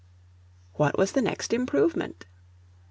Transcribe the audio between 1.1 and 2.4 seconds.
the next improvement?